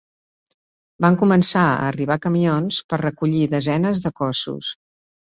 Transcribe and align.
Van 1.03 1.17
començar 1.21 1.65
a 1.73 1.83
arribar 1.89 2.17
camions 2.23 2.79
per 2.93 2.99
recollir 3.01 3.43
desenes 3.51 4.01
de 4.07 4.13
cossos. 4.21 4.71